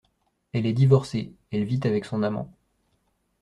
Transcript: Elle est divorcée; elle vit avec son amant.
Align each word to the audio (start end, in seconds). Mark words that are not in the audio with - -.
Elle 0.53 0.65
est 0.65 0.73
divorcée; 0.73 1.31
elle 1.51 1.63
vit 1.63 1.79
avec 1.83 2.05
son 2.05 2.23
amant. 2.23 2.51